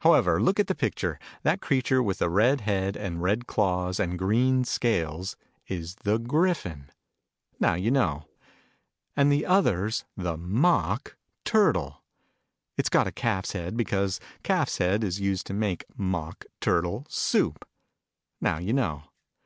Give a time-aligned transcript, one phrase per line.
[0.00, 1.18] However, look at the picture.
[1.42, 6.90] That creature with a red head, and red claws, and green scales, is the Gryphon.
[7.60, 8.24] Now you know.
[9.16, 12.02] And the other's the Mock Turtle.
[12.78, 17.62] It's got a calf's head, because calf's head is used to make Mock Turtle Soup.
[18.40, 19.02] Now you know.